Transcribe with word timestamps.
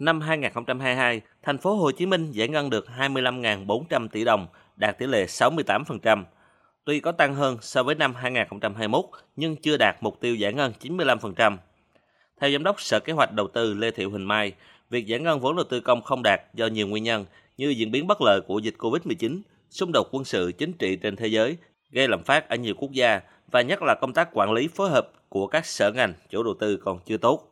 Năm 0.00 0.20
2022, 0.20 1.20
thành 1.42 1.58
phố 1.58 1.74
Hồ 1.74 1.90
Chí 1.90 2.06
Minh 2.06 2.30
giải 2.30 2.48
ngân 2.48 2.70
được 2.70 2.86
25.400 2.98 4.08
tỷ 4.08 4.24
đồng, 4.24 4.46
đạt 4.76 4.98
tỷ 4.98 5.06
lệ 5.06 5.26
68%. 5.26 6.24
Tuy 6.84 7.00
có 7.00 7.12
tăng 7.12 7.34
hơn 7.34 7.56
so 7.60 7.82
với 7.82 7.94
năm 7.94 8.14
2021, 8.14 9.04
nhưng 9.36 9.56
chưa 9.56 9.76
đạt 9.76 9.96
mục 10.00 10.20
tiêu 10.20 10.34
giải 10.34 10.52
ngân 10.52 10.72
95%. 10.80 11.56
Theo 12.40 12.50
Giám 12.50 12.62
đốc 12.62 12.80
Sở 12.80 13.00
Kế 13.00 13.12
hoạch 13.12 13.32
Đầu 13.32 13.48
tư 13.48 13.74
Lê 13.74 13.90
Thị 13.90 14.04
Huỳnh 14.04 14.28
Mai, 14.28 14.52
việc 14.90 15.06
giải 15.06 15.20
ngân 15.20 15.40
vốn 15.40 15.56
đầu 15.56 15.64
tư 15.70 15.80
công 15.80 16.02
không 16.02 16.22
đạt 16.22 16.40
do 16.54 16.66
nhiều 16.66 16.86
nguyên 16.86 17.04
nhân 17.04 17.24
như 17.56 17.68
diễn 17.68 17.90
biến 17.90 18.06
bất 18.06 18.20
lợi 18.22 18.40
của 18.40 18.58
dịch 18.58 18.74
COVID-19, 18.78 19.40
xung 19.70 19.90
đột 19.92 20.08
quân 20.10 20.24
sự 20.24 20.52
chính 20.58 20.72
trị 20.72 20.96
trên 20.96 21.16
thế 21.16 21.26
giới, 21.26 21.56
gây 21.90 22.08
lạm 22.08 22.22
phát 22.22 22.48
ở 22.48 22.56
nhiều 22.56 22.74
quốc 22.78 22.92
gia 22.92 23.20
và 23.50 23.62
nhất 23.62 23.82
là 23.82 23.94
công 24.00 24.12
tác 24.12 24.28
quản 24.32 24.52
lý 24.52 24.68
phối 24.68 24.90
hợp 24.90 25.10
của 25.28 25.46
các 25.46 25.66
sở 25.66 25.92
ngành, 25.92 26.14
chủ 26.30 26.42
đầu 26.42 26.54
tư 26.60 26.76
còn 26.76 26.98
chưa 27.06 27.16
tốt. 27.16 27.49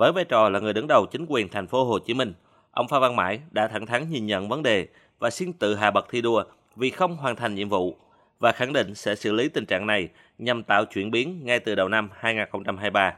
Với 0.00 0.12
vai 0.12 0.24
trò 0.24 0.48
là 0.48 0.60
người 0.60 0.72
đứng 0.72 0.86
đầu 0.86 1.06
chính 1.06 1.26
quyền 1.28 1.48
thành 1.48 1.66
phố 1.66 1.84
Hồ 1.84 1.98
Chí 1.98 2.14
Minh, 2.14 2.34
ông 2.70 2.88
Phan 2.88 3.00
Văn 3.00 3.16
Mãi 3.16 3.40
đã 3.50 3.68
thẳng 3.68 3.86
thắn 3.86 4.10
nhìn 4.10 4.26
nhận 4.26 4.48
vấn 4.48 4.62
đề 4.62 4.86
và 5.18 5.30
xin 5.30 5.52
tự 5.52 5.74
hạ 5.74 5.90
bậc 5.90 6.06
thi 6.10 6.20
đua 6.20 6.44
vì 6.76 6.90
không 6.90 7.16
hoàn 7.16 7.36
thành 7.36 7.54
nhiệm 7.54 7.68
vụ 7.68 7.96
và 8.38 8.52
khẳng 8.52 8.72
định 8.72 8.94
sẽ 8.94 9.14
xử 9.14 9.32
lý 9.32 9.48
tình 9.48 9.66
trạng 9.66 9.86
này 9.86 10.08
nhằm 10.38 10.62
tạo 10.62 10.84
chuyển 10.84 11.10
biến 11.10 11.40
ngay 11.44 11.60
từ 11.60 11.74
đầu 11.74 11.88
năm 11.88 12.10
2023. 12.18 13.14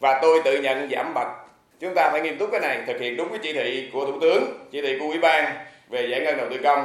Và 0.00 0.18
tôi 0.22 0.40
tự 0.44 0.62
nhận 0.62 0.90
giảm 0.90 1.14
bậc. 1.14 1.26
Chúng 1.80 1.94
ta 1.94 2.08
phải 2.12 2.20
nghiêm 2.20 2.38
túc 2.38 2.48
cái 2.52 2.60
này, 2.60 2.82
thực 2.86 3.00
hiện 3.00 3.16
đúng 3.16 3.28
cái 3.28 3.38
chỉ 3.42 3.52
thị 3.52 3.90
của 3.92 4.06
Thủ 4.06 4.20
tướng, 4.20 4.68
chỉ 4.70 4.82
thị 4.82 4.98
của 4.98 5.06
Ủy 5.06 5.18
ban 5.18 5.56
về 5.88 6.06
giải 6.06 6.20
ngân 6.20 6.36
đầu 6.36 6.46
tư 6.50 6.56
công. 6.62 6.84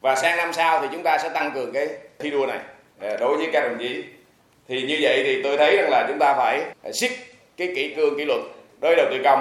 Và 0.00 0.16
sang 0.16 0.36
năm 0.36 0.52
sau 0.52 0.80
thì 0.82 0.88
chúng 0.92 1.02
ta 1.02 1.18
sẽ 1.18 1.28
tăng 1.28 1.50
cường 1.54 1.72
cái 1.72 1.88
thi 2.18 2.30
đua 2.30 2.46
này 2.46 2.60
à, 3.00 3.16
đối 3.20 3.36
với 3.36 3.48
các 3.52 3.68
đồng 3.68 3.78
chí. 3.78 4.04
Thì 4.68 4.82
như 4.82 4.98
vậy 5.00 5.22
thì 5.24 5.42
tôi 5.42 5.56
thấy 5.56 5.76
rằng 5.76 5.90
là 5.90 6.06
chúng 6.08 6.18
ta 6.18 6.34
phải 6.36 6.60
à, 6.82 6.90
siết 6.92 7.10
cái 7.56 7.72
kỷ 7.74 7.94
cương 7.94 8.18
kỷ 8.18 8.24
luật 8.24 8.40
đối 8.84 8.96
đầu 8.96 9.06
tư 9.10 9.16
công. 9.24 9.38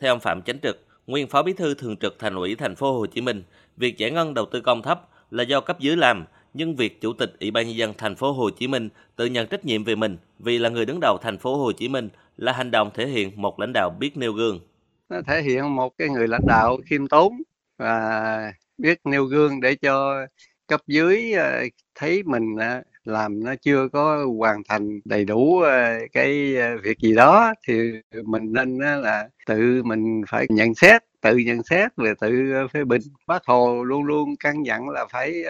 Theo 0.00 0.12
ông 0.12 0.20
Phạm 0.20 0.42
Chánh 0.42 0.58
Trực, 0.62 0.86
nguyên 1.06 1.28
phó 1.28 1.42
bí 1.42 1.52
thư 1.52 1.74
thường 1.74 1.96
trực 1.96 2.18
thành 2.18 2.34
ủy 2.34 2.54
thành 2.54 2.76
phố 2.76 2.98
Hồ 2.98 3.06
Chí 3.06 3.20
Minh, 3.20 3.42
việc 3.76 3.98
giải 3.98 4.10
ngân 4.10 4.34
đầu 4.34 4.46
tư 4.46 4.60
công 4.60 4.82
thấp 4.82 5.08
là 5.30 5.42
do 5.42 5.60
cấp 5.60 5.80
dưới 5.80 5.96
làm, 5.96 6.24
nhưng 6.54 6.76
việc 6.76 7.00
chủ 7.00 7.12
tịch 7.12 7.32
Ủy 7.40 7.50
ban 7.50 7.66
nhân 7.66 7.76
dân 7.76 7.94
thành 7.98 8.16
phố 8.16 8.32
Hồ 8.32 8.50
Chí 8.50 8.68
Minh 8.68 8.88
tự 9.16 9.26
nhận 9.26 9.46
trách 9.46 9.64
nhiệm 9.64 9.84
về 9.84 9.94
mình 9.94 10.16
vì 10.38 10.58
là 10.58 10.68
người 10.68 10.84
đứng 10.84 10.98
đầu 11.00 11.18
thành 11.22 11.38
phố 11.38 11.56
Hồ 11.56 11.72
Chí 11.72 11.88
Minh 11.88 12.08
là 12.36 12.52
hành 12.52 12.70
động 12.70 12.90
thể 12.94 13.06
hiện 13.06 13.32
một 13.36 13.60
lãnh 13.60 13.72
đạo 13.74 13.90
biết 13.98 14.16
nêu 14.16 14.32
gương. 14.32 14.60
Nó 15.08 15.16
thể 15.26 15.42
hiện 15.42 15.76
một 15.76 15.92
cái 15.98 16.08
người 16.08 16.28
lãnh 16.28 16.46
đạo 16.46 16.78
khiêm 16.86 17.08
tốn 17.08 17.32
và 17.78 18.52
biết 18.78 19.00
nêu 19.04 19.24
gương 19.24 19.60
để 19.60 19.74
cho 19.74 20.26
cấp 20.66 20.80
dưới 20.86 21.32
ờ, 21.32 21.62
thấy 21.94 22.22
mình 22.22 22.56
ờ, 22.60 22.82
làm 23.04 23.44
nó 23.44 23.54
chưa 23.62 23.88
có 23.88 24.26
hoàn 24.38 24.62
thành 24.68 25.00
đầy 25.04 25.24
đủ 25.24 25.60
ờ, 25.60 25.98
cái 26.12 26.56
ờ, 26.56 26.76
việc 26.82 26.98
gì 26.98 27.14
đó 27.14 27.54
thì 27.68 27.92
mình 28.24 28.52
nên 28.52 28.78
là 28.78 29.28
tự 29.46 29.82
mình 29.84 30.22
phải 30.28 30.46
nhận 30.50 30.74
xét 30.74 31.02
tự 31.20 31.36
nhận 31.36 31.62
xét 31.62 31.92
và 31.96 32.14
tự 32.20 32.52
ờ, 32.52 32.68
phê 32.68 32.84
bình 32.84 33.02
bác 33.26 33.44
hồ 33.46 33.84
luôn 33.84 34.04
luôn 34.04 34.36
căn 34.40 34.66
dặn 34.66 34.88
là 34.88 35.06
phải 35.12 35.44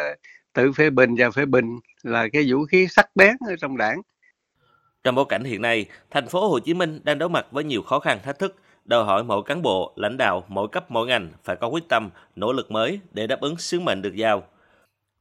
tự 0.52 0.72
phê 0.72 0.90
bình 0.90 1.14
và 1.18 1.30
phê 1.30 1.44
bình 1.46 1.78
là 2.02 2.28
cái 2.32 2.44
vũ 2.48 2.64
khí 2.64 2.86
sắc 2.90 3.16
bén 3.16 3.36
ở 3.48 3.56
trong 3.60 3.76
đảng 3.76 4.02
trong 5.04 5.14
bối 5.14 5.24
cảnh 5.28 5.44
hiện 5.44 5.62
nay, 5.62 5.86
thành 6.10 6.28
phố 6.28 6.48
Hồ 6.48 6.58
Chí 6.58 6.74
Minh 6.74 7.00
đang 7.04 7.18
đối 7.18 7.28
mặt 7.28 7.46
với 7.50 7.64
nhiều 7.64 7.82
khó 7.82 7.98
khăn 7.98 8.18
thách 8.22 8.38
thức, 8.38 8.56
đòi 8.84 9.04
hỏi 9.04 9.24
mỗi 9.24 9.42
cán 9.46 9.62
bộ, 9.62 9.92
lãnh 9.96 10.16
đạo, 10.16 10.44
mỗi 10.48 10.68
cấp 10.68 10.90
mỗi 10.90 11.06
ngành 11.06 11.30
phải 11.44 11.56
có 11.56 11.68
quyết 11.68 11.88
tâm, 11.88 12.10
nỗ 12.36 12.52
lực 12.52 12.70
mới 12.70 13.00
để 13.12 13.26
đáp 13.26 13.40
ứng 13.40 13.56
sứ 13.56 13.80
mệnh 13.80 14.02
được 14.02 14.14
giao. 14.14 14.42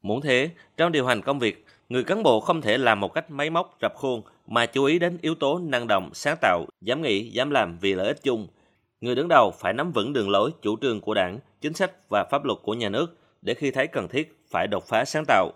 Muốn 0.01 0.21
thế, 0.21 0.49
trong 0.77 0.91
điều 0.91 1.05
hành 1.05 1.21
công 1.21 1.39
việc, 1.39 1.65
người 1.91 2.03
cán 2.03 2.23
bộ 2.23 2.39
không 2.39 2.61
thể 2.61 2.77
làm 2.77 2.99
một 2.99 3.13
cách 3.13 3.31
máy 3.31 3.49
móc, 3.49 3.77
rập 3.81 3.95
khuôn 3.95 4.21
mà 4.47 4.65
chú 4.65 4.83
ý 4.83 4.99
đến 4.99 5.17
yếu 5.21 5.35
tố 5.35 5.59
năng 5.59 5.87
động, 5.87 6.09
sáng 6.13 6.37
tạo, 6.41 6.65
dám 6.81 7.01
nghĩ, 7.01 7.29
dám 7.29 7.49
làm 7.49 7.77
vì 7.81 7.93
lợi 7.93 8.07
ích 8.07 8.23
chung. 8.23 8.47
Người 9.01 9.15
đứng 9.15 9.27
đầu 9.27 9.51
phải 9.51 9.73
nắm 9.73 9.91
vững 9.91 10.13
đường 10.13 10.29
lối, 10.29 10.51
chủ 10.61 10.77
trương 10.81 11.01
của 11.01 11.13
đảng, 11.13 11.39
chính 11.61 11.73
sách 11.73 11.91
và 12.09 12.23
pháp 12.31 12.45
luật 12.45 12.59
của 12.63 12.73
nhà 12.73 12.89
nước 12.89 13.17
để 13.41 13.53
khi 13.53 13.71
thấy 13.71 13.87
cần 13.87 14.07
thiết 14.07 14.39
phải 14.49 14.67
đột 14.67 14.87
phá 14.87 15.05
sáng 15.05 15.23
tạo. 15.27 15.51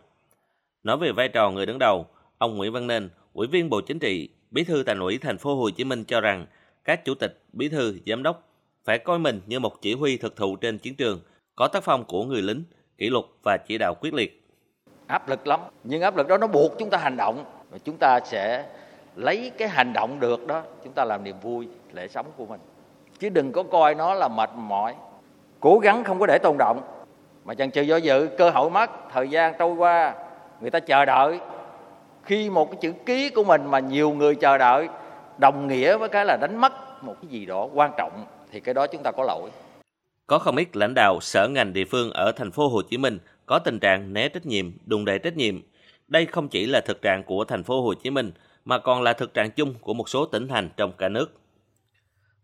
Nói 0.84 0.98
về 0.98 1.12
vai 1.12 1.30
trò 1.30 1.52
người 1.52 1.66
đứng 1.66 1.80
đầu, 1.80 2.06
ông 2.38 2.58
Nguyễn 2.58 2.72
Văn 2.72 2.88
Nên, 2.88 3.10
Ủy 3.34 3.48
viên 3.48 3.70
Bộ 3.70 3.82
Chính 3.82 4.00
trị, 4.00 4.30
Bí 4.52 4.64
thư 4.64 4.84
Thành 4.84 5.00
ủy 5.00 5.18
Thành 5.18 5.38
phố 5.38 5.56
Hồ 5.56 5.70
Chí 5.70 5.84
Minh 5.84 6.04
cho 6.04 6.22
rằng 6.22 6.46
các 6.84 7.06
chủ 7.06 7.16
tịch, 7.16 7.44
bí 7.54 7.70
thư, 7.70 7.98
giám 8.06 8.24
đốc 8.24 8.48
phải 8.86 9.00
coi 9.00 9.20
mình 9.20 9.42
như 9.48 9.60
một 9.60 9.82
chỉ 9.82 9.94
huy 9.94 10.18
thực 10.18 10.36
thụ 10.36 10.56
trên 10.56 10.78
chiến 10.78 10.96
trường, 10.96 11.20
có 11.56 11.68
tác 11.68 11.84
phong 11.84 12.04
của 12.04 12.24
người 12.24 12.42
lính, 12.42 12.64
kỷ 12.98 13.10
luật 13.10 13.26
và 13.44 13.58
chỉ 13.68 13.78
đạo 13.78 13.96
quyết 14.02 14.14
liệt. 14.14 14.45
Áp 15.08 15.30
lực 15.30 15.48
lắm, 15.48 15.60
nhưng 15.84 16.02
áp 16.02 16.18
lực 16.18 16.28
đó 16.28 16.38
nó 16.38 16.48
buộc 16.48 16.72
chúng 16.80 16.90
ta 16.90 16.98
hành 16.98 17.18
động 17.18 17.46
và 17.70 17.78
chúng 17.84 17.98
ta 17.98 18.20
sẽ 18.26 18.66
lấy 19.16 19.52
cái 19.58 19.68
hành 19.68 19.94
động 19.94 20.20
được 20.20 20.48
đó, 20.48 20.62
chúng 20.84 20.94
ta 20.94 21.06
làm 21.06 21.24
niềm 21.24 21.36
vui 21.42 21.68
lễ 21.94 22.08
sống 22.08 22.26
của 22.38 22.46
mình. 22.46 22.60
Chứ 23.20 23.30
đừng 23.30 23.52
có 23.52 23.64
coi 23.64 23.96
nó 23.96 24.14
là 24.14 24.28
mệt 24.28 24.50
mỏi. 24.56 24.96
Cố 25.60 25.80
gắng 25.80 26.04
không 26.04 26.20
có 26.20 26.26
để 26.26 26.38
tồn 26.44 26.58
động 26.58 26.82
mà 27.46 27.54
chần 27.54 27.72
chừ 27.72 27.82
do 27.82 27.96
dự, 27.96 28.30
cơ 28.38 28.50
hội 28.50 28.70
mất, 28.70 28.90
thời 29.14 29.30
gian 29.30 29.54
trôi 29.60 29.74
qua, 29.74 30.14
người 30.62 30.72
ta 30.72 30.80
chờ 30.80 31.06
đợi 31.06 31.40
khi 32.24 32.50
một 32.50 32.72
cái 32.72 32.78
chữ 32.82 32.94
ký 33.06 33.30
của 33.30 33.44
mình 33.44 33.66
mà 33.66 33.80
nhiều 33.80 34.12
người 34.12 34.36
chờ 34.36 34.58
đợi 34.58 34.90
đồng 35.38 35.68
nghĩa 35.68 35.98
với 35.98 36.10
cái 36.10 36.26
là 36.26 36.38
đánh 36.42 36.58
mất 36.58 37.04
một 37.04 37.16
cái 37.22 37.30
gì 37.30 37.46
đó 37.46 37.68
quan 37.74 37.92
trọng 37.98 38.12
thì 38.52 38.60
cái 38.60 38.74
đó 38.74 38.88
chúng 38.88 39.04
ta 39.04 39.12
có 39.18 39.24
lỗi. 39.24 39.50
Có 40.28 40.40
không 40.40 40.56
ít 40.56 40.76
lãnh 40.76 40.94
đạo 40.94 41.20
sở 41.22 41.48
ngành 41.48 41.74
địa 41.74 41.86
phương 41.86 42.12
ở 42.12 42.32
thành 42.32 42.52
phố 42.52 42.68
Hồ 42.68 42.82
Chí 42.82 42.98
Minh 42.98 43.20
có 43.46 43.60
tình 43.60 43.80
trạng 43.80 44.14
né 44.14 44.30
trách 44.30 44.46
nhiệm, 44.46 44.72
đùn 44.86 45.06
đẩy 45.06 45.20
trách 45.20 45.38
nhiệm. 45.38 45.62
Đây 46.08 46.26
không 46.26 46.48
chỉ 46.48 46.66
là 46.66 46.82
thực 46.82 47.02
trạng 47.02 47.24
của 47.24 47.46
thành 47.46 47.64
phố 47.64 47.82
Hồ 47.82 47.94
Chí 47.94 48.10
Minh 48.10 48.32
mà 48.66 48.80
còn 48.80 49.02
là 49.02 49.14
thực 49.14 49.34
trạng 49.34 49.52
chung 49.52 49.74
của 49.82 49.94
một 49.94 50.10
số 50.10 50.26
tỉnh 50.26 50.48
thành 50.48 50.70
trong 50.78 50.92
cả 50.98 51.10
nước. 51.10 51.40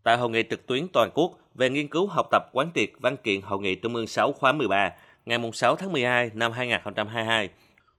Tại 0.03 0.17
hội 0.17 0.29
nghị 0.29 0.43
trực 0.49 0.67
tuyến 0.67 0.87
toàn 0.87 1.09
quốc 1.13 1.31
về 1.55 1.69
nghiên 1.69 1.87
cứu 1.87 2.07
học 2.07 2.27
tập 2.31 2.49
quán 2.53 2.71
triệt 2.75 2.89
văn 2.99 3.17
kiện 3.17 3.41
hội 3.41 3.59
nghị 3.59 3.75
Trung 3.75 3.95
ương 3.95 4.07
6 4.07 4.31
khóa 4.33 4.51
13 4.51 4.91
ngày 5.25 5.39
6 5.53 5.75
tháng 5.75 5.91
12 5.91 6.31
năm 6.33 6.51
2022, 6.51 7.49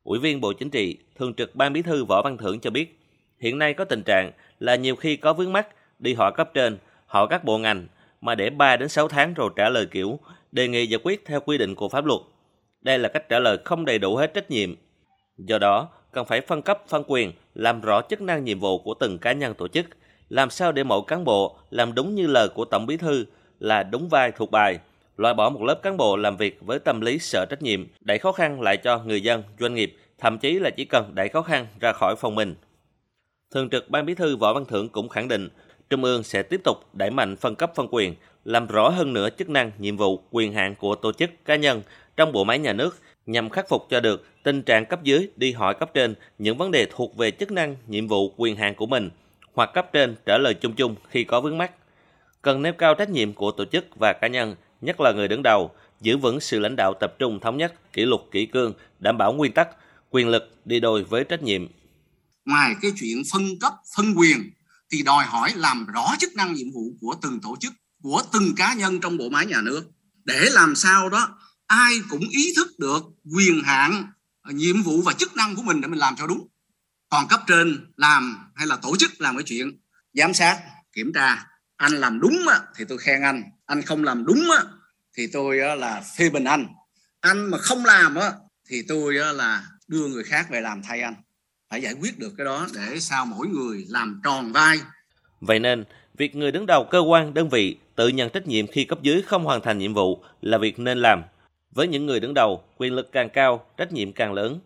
Ủy 0.04 0.18
viên 0.18 0.40
Bộ 0.40 0.52
Chính 0.52 0.70
trị, 0.70 0.98
Thường 1.16 1.34
trực 1.34 1.54
Ban 1.54 1.72
Bí 1.72 1.82
thư 1.82 2.04
Võ 2.04 2.22
Văn 2.22 2.36
Thưởng 2.36 2.60
cho 2.60 2.70
biết, 2.70 2.98
hiện 3.38 3.58
nay 3.58 3.74
có 3.74 3.84
tình 3.84 4.02
trạng 4.02 4.30
là 4.60 4.76
nhiều 4.76 4.96
khi 4.96 5.16
có 5.16 5.32
vướng 5.32 5.52
mắt 5.52 5.68
đi 5.98 6.14
hỏi 6.14 6.32
cấp 6.36 6.50
trên, 6.54 6.78
hỏi 7.06 7.26
các 7.30 7.44
bộ 7.44 7.58
ngành 7.58 7.86
mà 8.22 8.34
để 8.34 8.50
3 8.50 8.76
đến 8.76 8.88
6 8.88 9.08
tháng 9.08 9.34
rồi 9.34 9.50
trả 9.56 9.68
lời 9.68 9.86
kiểu 9.86 10.18
đề 10.52 10.68
nghị 10.68 10.86
giải 10.86 11.00
quyết 11.04 11.24
theo 11.26 11.40
quy 11.40 11.58
định 11.58 11.74
của 11.74 11.88
pháp 11.88 12.04
luật. 12.04 12.20
Đây 12.80 12.98
là 12.98 13.08
cách 13.08 13.28
trả 13.28 13.38
lời 13.38 13.58
không 13.64 13.84
đầy 13.84 13.98
đủ 13.98 14.16
hết 14.16 14.34
trách 14.34 14.50
nhiệm. 14.50 14.74
Do 15.38 15.58
đó, 15.58 15.88
cần 16.12 16.26
phải 16.26 16.40
phân 16.40 16.62
cấp 16.62 16.82
phân 16.88 17.02
quyền, 17.06 17.32
làm 17.54 17.80
rõ 17.80 18.02
chức 18.10 18.20
năng 18.20 18.44
nhiệm 18.44 18.60
vụ 18.60 18.78
của 18.78 18.94
từng 18.94 19.18
cá 19.18 19.32
nhân 19.32 19.54
tổ 19.54 19.68
chức, 19.68 19.86
làm 20.28 20.50
sao 20.50 20.72
để 20.72 20.84
mỗi 20.84 21.00
cán 21.06 21.24
bộ 21.24 21.56
làm 21.70 21.94
đúng 21.94 22.14
như 22.14 22.26
lời 22.26 22.48
của 22.48 22.64
Tổng 22.64 22.86
Bí 22.86 22.96
thư 22.96 23.24
là 23.60 23.82
đúng 23.82 24.08
vai 24.08 24.32
thuộc 24.32 24.50
bài, 24.50 24.78
loại 25.16 25.34
bỏ 25.34 25.50
một 25.50 25.62
lớp 25.62 25.80
cán 25.82 25.96
bộ 25.96 26.16
làm 26.16 26.36
việc 26.36 26.58
với 26.60 26.78
tâm 26.78 27.00
lý 27.00 27.18
sợ 27.18 27.46
trách 27.50 27.62
nhiệm, 27.62 27.86
đẩy 28.00 28.18
khó 28.18 28.32
khăn 28.32 28.60
lại 28.60 28.76
cho 28.76 28.98
người 28.98 29.22
dân, 29.22 29.42
doanh 29.60 29.74
nghiệp, 29.74 29.96
thậm 30.18 30.38
chí 30.38 30.58
là 30.58 30.70
chỉ 30.70 30.84
cần 30.84 31.12
đẩy 31.14 31.28
khó 31.28 31.42
khăn 31.42 31.66
ra 31.80 31.92
khỏi 31.92 32.14
phòng 32.18 32.34
mình. 32.34 32.54
Thường 33.50 33.70
trực 33.70 33.90
Ban 33.90 34.06
Bí 34.06 34.14
thư 34.14 34.36
Võ 34.36 34.52
Văn 34.52 34.64
Thưởng 34.64 34.88
cũng 34.88 35.08
khẳng 35.08 35.28
định, 35.28 35.48
Trung 35.92 36.04
ương 36.04 36.22
sẽ 36.22 36.42
tiếp 36.42 36.60
tục 36.64 36.76
đẩy 36.92 37.10
mạnh 37.10 37.36
phân 37.36 37.54
cấp 37.54 37.72
phân 37.76 37.86
quyền, 37.90 38.14
làm 38.44 38.66
rõ 38.66 38.88
hơn 38.88 39.12
nữa 39.12 39.28
chức 39.38 39.48
năng, 39.48 39.70
nhiệm 39.78 39.96
vụ, 39.96 40.22
quyền 40.30 40.52
hạn 40.52 40.74
của 40.74 40.94
tổ 40.94 41.12
chức 41.12 41.30
cá 41.44 41.56
nhân 41.56 41.82
trong 42.16 42.32
bộ 42.32 42.44
máy 42.44 42.58
nhà 42.58 42.72
nước 42.72 42.98
nhằm 43.26 43.50
khắc 43.50 43.68
phục 43.68 43.86
cho 43.90 44.00
được 44.00 44.26
tình 44.42 44.62
trạng 44.62 44.86
cấp 44.86 45.02
dưới 45.02 45.28
đi 45.36 45.52
hỏi 45.52 45.74
cấp 45.74 45.90
trên 45.94 46.14
những 46.38 46.56
vấn 46.56 46.70
đề 46.70 46.86
thuộc 46.90 47.16
về 47.16 47.30
chức 47.30 47.50
năng, 47.50 47.76
nhiệm 47.86 48.08
vụ, 48.08 48.34
quyền 48.36 48.56
hạn 48.56 48.74
của 48.74 48.86
mình, 48.86 49.10
hoặc 49.54 49.70
cấp 49.74 49.92
trên 49.92 50.14
trả 50.26 50.38
lời 50.38 50.54
chung 50.54 50.72
chung 50.72 50.94
khi 51.10 51.24
có 51.24 51.40
vướng 51.40 51.58
mắc. 51.58 51.72
Cần 52.42 52.62
nêu 52.62 52.72
cao 52.72 52.94
trách 52.94 53.10
nhiệm 53.10 53.32
của 53.32 53.50
tổ 53.50 53.64
chức 53.64 53.84
và 53.98 54.12
cá 54.12 54.28
nhân 54.28 54.54
nhất 54.80 55.00
là 55.00 55.12
người 55.12 55.28
đứng 55.28 55.42
đầu, 55.42 55.70
giữ 56.00 56.16
vững 56.16 56.40
sự 56.40 56.58
lãnh 56.58 56.76
đạo 56.76 56.94
tập 57.00 57.14
trung 57.18 57.40
thống 57.40 57.56
nhất, 57.56 57.92
kỷ 57.92 58.04
luật 58.04 58.20
kỷ 58.30 58.46
cương, 58.46 58.72
đảm 58.98 59.18
bảo 59.18 59.32
nguyên 59.32 59.52
tắc, 59.52 59.68
quyền 60.10 60.28
lực 60.28 60.50
đi 60.64 60.80
đôi 60.80 61.04
với 61.04 61.24
trách 61.24 61.42
nhiệm. 61.42 61.66
Ngoài 62.44 62.74
cái 62.82 62.90
chuyện 63.00 63.22
phân 63.32 63.42
cấp, 63.60 63.72
phân 63.96 64.14
quyền 64.16 64.38
thì 64.92 65.02
đòi 65.02 65.24
hỏi 65.24 65.52
làm 65.56 65.86
rõ 65.86 66.14
chức 66.18 66.34
năng 66.34 66.54
nhiệm 66.54 66.72
vụ 66.74 66.96
của 67.00 67.14
từng 67.22 67.40
tổ 67.40 67.56
chức, 67.60 67.72
của 68.02 68.22
từng 68.32 68.54
cá 68.56 68.74
nhân 68.74 69.00
trong 69.00 69.16
bộ 69.16 69.28
máy 69.28 69.46
nhà 69.46 69.60
nước. 69.60 69.84
Để 70.24 70.48
làm 70.50 70.76
sao 70.76 71.08
đó 71.08 71.38
ai 71.66 71.94
cũng 72.08 72.28
ý 72.30 72.52
thức 72.56 72.78
được 72.78 73.02
quyền 73.36 73.62
hạn, 73.64 74.06
ờ, 74.42 74.52
nhiệm 74.52 74.82
vụ 74.82 75.02
và 75.02 75.12
chức 75.12 75.36
năng 75.36 75.56
của 75.56 75.62
mình 75.62 75.80
để 75.80 75.88
mình 75.88 75.98
làm 75.98 76.16
cho 76.16 76.26
đúng. 76.26 76.48
Còn 77.08 77.28
cấp 77.28 77.40
trên 77.46 77.92
làm 77.96 78.38
hay 78.54 78.66
là 78.66 78.76
tổ 78.76 78.96
chức 78.96 79.20
làm 79.20 79.36
cái 79.36 79.44
chuyện 79.46 79.80
giám 80.14 80.34
sát, 80.34 80.60
kiểm 80.92 81.12
tra, 81.14 81.46
anh 81.76 81.92
làm 81.92 82.20
đúng 82.20 82.46
thì 82.76 82.84
tôi 82.88 82.98
khen 82.98 83.22
anh, 83.22 83.42
anh 83.66 83.82
không 83.82 84.04
làm 84.04 84.24
đúng 84.24 84.50
á, 84.50 84.62
thì 85.16 85.26
tôi 85.32 85.60
á, 85.60 85.74
là 85.74 86.02
phê 86.16 86.30
bình 86.30 86.44
anh. 86.44 86.66
Anh 87.20 87.50
mà 87.50 87.58
không 87.58 87.84
làm 87.84 88.14
á, 88.14 88.32
thì 88.68 88.82
tôi 88.88 89.18
á, 89.18 89.32
là 89.32 89.66
đưa 89.88 90.08
người 90.08 90.24
khác 90.24 90.46
về 90.50 90.60
làm 90.60 90.82
thay 90.82 91.00
anh 91.00 91.14
phải 91.72 91.82
giải 91.82 91.94
quyết 92.00 92.18
được 92.18 92.32
cái 92.38 92.44
đó 92.44 92.66
để 92.74 93.00
sao 93.00 93.26
mỗi 93.26 93.46
người 93.46 93.84
làm 93.88 94.20
tròn 94.24 94.52
vai. 94.52 94.78
Vậy 95.40 95.58
nên, 95.58 95.84
việc 96.16 96.36
người 96.36 96.52
đứng 96.52 96.66
đầu 96.66 96.84
cơ 96.90 96.98
quan, 96.98 97.34
đơn 97.34 97.48
vị 97.48 97.76
tự 97.96 98.08
nhận 98.08 98.30
trách 98.30 98.46
nhiệm 98.46 98.66
khi 98.66 98.84
cấp 98.84 99.02
dưới 99.02 99.22
không 99.22 99.44
hoàn 99.44 99.60
thành 99.60 99.78
nhiệm 99.78 99.94
vụ 99.94 100.22
là 100.42 100.58
việc 100.58 100.78
nên 100.78 100.98
làm. 100.98 101.22
Với 101.70 101.88
những 101.88 102.06
người 102.06 102.20
đứng 102.20 102.34
đầu, 102.34 102.62
quyền 102.76 102.92
lực 102.92 103.12
càng 103.12 103.30
cao, 103.30 103.64
trách 103.76 103.92
nhiệm 103.92 104.12
càng 104.12 104.32
lớn. 104.32 104.60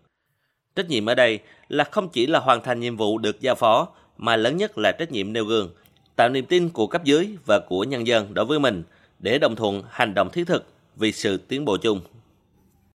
Trách 0.76 0.88
nhiệm 0.88 1.06
ở 1.06 1.14
đây 1.14 1.38
là 1.68 1.84
không 1.84 2.08
chỉ 2.08 2.26
là 2.26 2.38
hoàn 2.38 2.62
thành 2.62 2.80
nhiệm 2.80 2.96
vụ 2.96 3.18
được 3.18 3.40
giao 3.40 3.54
phó, 3.54 3.88
mà 4.16 4.36
lớn 4.36 4.56
nhất 4.56 4.78
là 4.78 4.92
trách 4.92 5.12
nhiệm 5.12 5.32
nêu 5.32 5.44
gương, 5.44 5.70
tạo 6.16 6.28
niềm 6.28 6.46
tin 6.46 6.68
của 6.68 6.86
cấp 6.86 7.04
dưới 7.04 7.28
và 7.46 7.60
của 7.68 7.84
nhân 7.84 8.06
dân 8.06 8.34
đối 8.34 8.44
với 8.44 8.58
mình 8.58 8.82
để 9.18 9.38
đồng 9.38 9.56
thuận 9.56 9.82
hành 9.90 10.14
động 10.14 10.30
thiết 10.30 10.44
thực 10.46 10.66
vì 10.96 11.12
sự 11.12 11.36
tiến 11.36 11.64
bộ 11.64 11.76
chung. 11.76 12.00